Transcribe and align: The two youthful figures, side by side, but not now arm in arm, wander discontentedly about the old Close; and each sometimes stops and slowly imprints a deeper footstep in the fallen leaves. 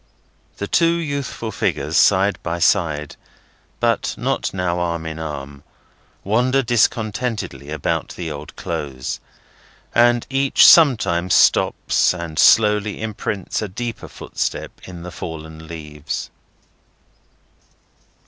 The 0.57 0.65
two 0.65 0.93
youthful 0.93 1.51
figures, 1.51 1.95
side 1.95 2.39
by 2.41 2.57
side, 2.57 3.17
but 3.79 4.15
not 4.17 4.51
now 4.51 4.79
arm 4.79 5.05
in 5.05 5.19
arm, 5.19 5.61
wander 6.23 6.63
discontentedly 6.63 7.69
about 7.69 8.15
the 8.15 8.31
old 8.31 8.55
Close; 8.55 9.19
and 9.93 10.25
each 10.27 10.65
sometimes 10.65 11.35
stops 11.35 12.15
and 12.15 12.39
slowly 12.39 12.99
imprints 12.99 13.61
a 13.61 13.67
deeper 13.67 14.07
footstep 14.07 14.71
in 14.85 15.03
the 15.03 15.11
fallen 15.11 15.67
leaves. 15.67 16.31